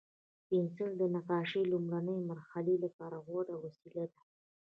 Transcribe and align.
پنسل 0.47 0.91
د 0.97 1.03
نقاشۍ 1.15 1.61
لومړني 1.71 2.17
مرحلې 2.31 2.75
لپاره 2.83 3.17
غوره 3.25 3.55
وسیله 3.63 4.03
ده. 4.11 4.21